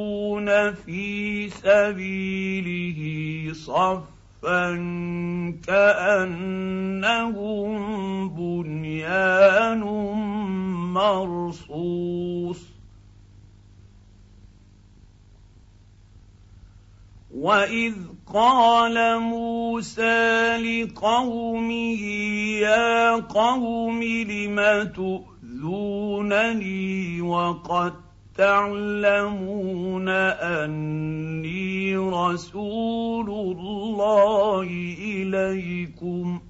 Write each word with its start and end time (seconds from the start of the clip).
في 0.73 1.49
سبيله 1.49 2.99
صفا 3.53 4.75
كانهم 5.67 7.69
بنيان 8.29 9.81
مرصوص 10.93 12.61
واذ 17.35 17.93
قال 18.33 19.19
موسى 19.19 20.57
لقومه 20.57 22.02
يا 22.61 23.16
قوم 23.16 24.03
لم 24.03 24.83
تؤذونني 24.95 26.51
وقد 27.21 27.94
تعلمون 28.38 30.09
اني 30.09 31.97
رسول 31.97 33.29
الله 33.29 34.67
اليكم 34.99 36.41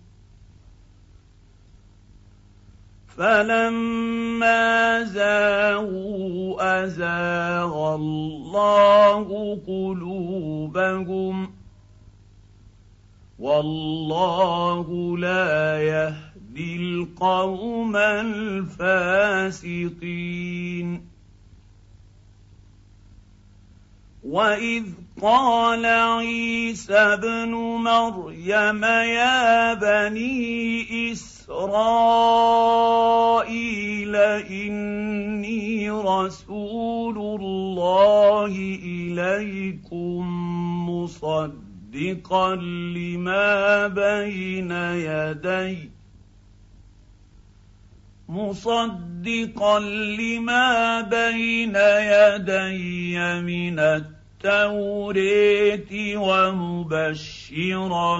فلما 3.17 5.03
زاغوا 5.03 6.83
ازاغ 6.83 7.95
الله 7.95 9.57
قلوبهم 9.67 11.52
والله 13.44 14.88
لا 15.17 15.83
يهدي 15.83 16.75
القوم 16.75 17.95
الفاسقين. 17.95 19.67
واذ 24.23 24.83
قال 25.22 25.85
عيسى 25.85 26.94
ابن 26.94 27.51
مريم 27.84 28.84
يا 28.84 29.73
بني 29.73 31.12
اسرائيل 31.12 31.75
اني 34.16 35.91
رسول 35.91 37.17
الله 37.41 38.79
اليكم 38.84 40.23
مصدقا 41.93 42.55
لما 42.55 43.87
بين 43.87 44.71
يدي. 44.71 45.89
مصدقا 48.29 49.79
لما 49.79 51.01
بين 51.01 51.75
يدي 51.75 53.17
من 53.41 53.79
التوريت 53.79 55.89
ومبشرا 56.17 58.17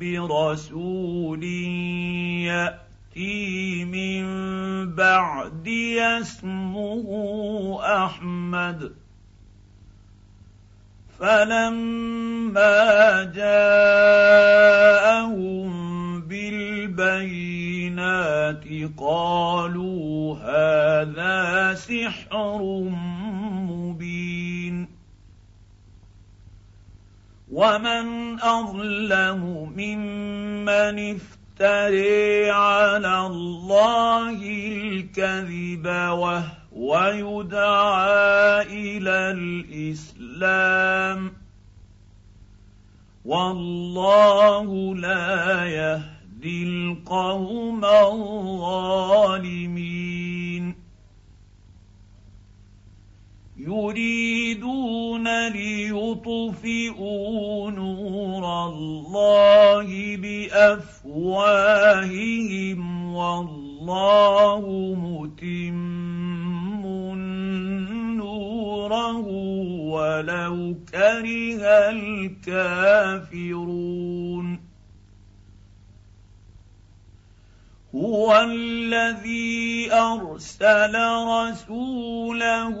برسول 0.00 1.44
يأتي 2.44 3.84
من 3.84 4.24
بعد 4.94 5.68
اسمه 6.18 7.06
أحمد. 8.04 8.92
فلما 11.18 12.74
جاءهم 13.34 14.58
بالبينات 16.20 17.44
قالوا 18.98 20.36
هذا 20.36 21.74
سحر 21.74 22.62
مبين 23.70 24.88
ومن 27.52 28.40
اظلم 28.40 29.72
ممن 29.76 31.16
افتري 31.16 32.50
على 32.50 33.26
الله 33.26 34.42
الكذب 34.42 35.86
وهو 35.86 36.57
يدعى 36.78 38.62
إلى 38.62 39.34
الإسلام. 39.38 41.32
والله 43.24 44.96
لا 44.96 45.64
يهدي 45.64 46.62
القوم 46.62 47.84
الظالمين. 47.84 49.18
يريدون 53.56 55.48
ليطفئوا 55.48 57.70
نور 57.70 58.68
الله 58.68 60.16
بأفواههم 60.16 61.18
والله 63.14 64.94
متم. 64.98 65.87
نوره 68.98 69.30
ولو 69.92 70.76
كره 70.92 71.62
الكافرون 72.48 73.48
هو 77.94 78.40
الذي 78.40 79.92
ارسل 79.92 80.94
رسوله 81.28 82.78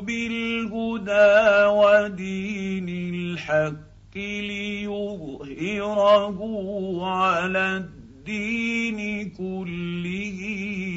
بالهدى 0.00 1.66
ودين 1.66 2.88
الحق 3.14 4.16
ليظهره 4.16 5.58
على 7.06 7.76
الدين 7.76 9.30
كله 9.30 10.40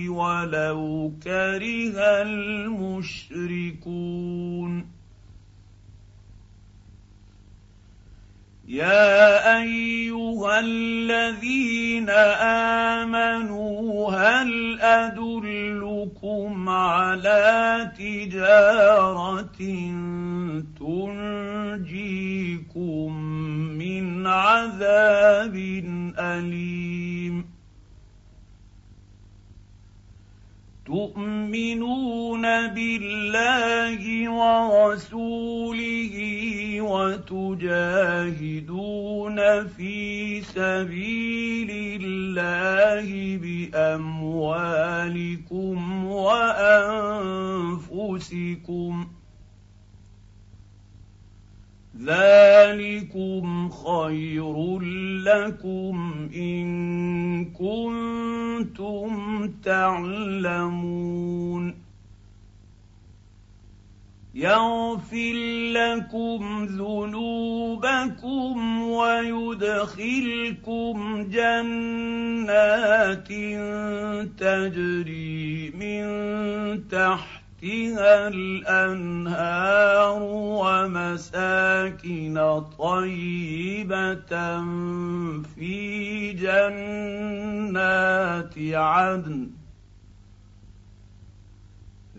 ولو 0.10 1.12
كره 1.24 1.98
المشركون 2.22 3.88
يا 8.68 9.62
ايها 9.62 10.60
الذين 10.60 12.10
امنوا 13.00 14.12
هل 14.12 14.80
ادلكم 14.82 16.70
على 16.70 17.92
تجاره 17.98 19.52
تنجيكم 20.80 22.34
من 23.78 24.28
عذاب 24.28 25.56
اليم 26.20 27.46
تؤمنون 30.86 32.42
بالله 32.68 34.30
ورسوله 34.30 36.17
وتجاهدون 36.88 37.68
في 39.68 40.42
سبيل 40.42 42.02
الله 42.04 43.38
بأموالكم 43.38 44.46
وأنفسكم. 46.06 47.08
ذلكم 52.06 53.70
خير 53.70 54.80
لكم 55.24 56.14
إن 56.36 56.68
كنتم 57.46 59.12
تعلمون. 59.64 61.47
يغفر 64.38 65.34
لكم 65.74 66.66
ذنوبكم 66.66 68.54
ويدخلكم 68.82 70.96
جنات 71.30 73.28
تجري 74.38 75.72
من 75.72 76.08
تحتها 76.88 78.28
الأنهار 78.28 80.20
ومساكن 80.62 82.38
طيبة 82.80 84.34
في 85.56 86.34
جنات 86.34 88.54
عدن 88.74 89.57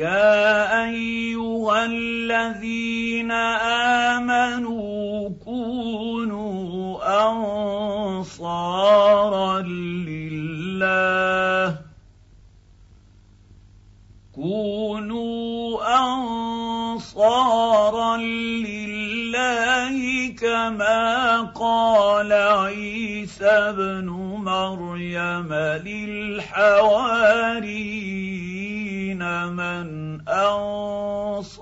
يا 0.00 0.88
ايها 0.88 1.84
الذين 1.84 3.30
امنوا 4.16 5.30
كونوا 5.44 6.96
انصارا 8.08 8.80
لله 10.08 11.76
كونوا 14.34 15.80
انصارا 16.96 18.16
لله 18.16 19.96
كما 20.40 21.40
قال 21.40 22.32
عيسى 22.32 23.44
ابن 23.46 24.06
مريم 24.44 25.52
للحواريين 25.84 26.90
من 29.48 30.20
أنصاري 30.28 31.52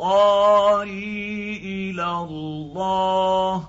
إلى 1.65 2.13
الله. 2.13 3.69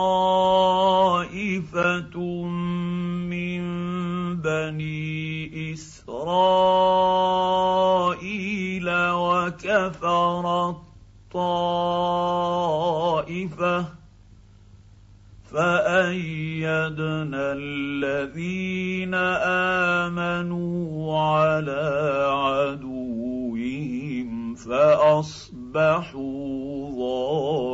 من 2.45 2.84
بني 4.45 5.73
اسرائيل 5.73 6.45
وكفرت 8.91 10.77
طائفه 11.33 12.55
فايدنا 15.53 17.45
الذين 17.57 19.15
امنوا 20.05 21.19
على 21.19 21.85
عدوهم 22.33 22.95
فاصبحوا 24.55 26.15
ظالمين 26.91 27.74